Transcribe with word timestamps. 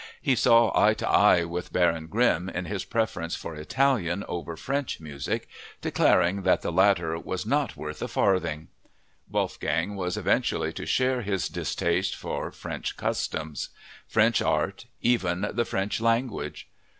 He 0.19 0.35
saw 0.35 0.71
eye 0.75 0.95
to 0.95 1.07
eye 1.07 1.43
with 1.43 1.71
Baron 1.71 2.07
Grimm 2.07 2.49
in 2.49 2.65
his 2.65 2.83
preference 2.85 3.35
for 3.35 3.53
Italian 3.53 4.23
over 4.27 4.57
French 4.57 4.99
music, 4.99 5.47
declaring 5.79 6.41
that 6.41 6.63
the 6.63 6.71
latter 6.71 7.19
was 7.19 7.45
"not 7.45 7.77
worth 7.77 8.01
a 8.01 8.07
farthing." 8.07 8.69
Wolfgang 9.29 9.95
was 9.95 10.17
eventually 10.17 10.73
to 10.73 10.87
share 10.87 11.21
his 11.21 11.47
distaste 11.47 12.15
for 12.15 12.51
French 12.51 12.97
customs, 12.97 13.69
French 14.07 14.41
art, 14.41 14.87
even 15.01 15.47
the 15.53 15.65
French 15.65 16.01
language. 16.01 16.67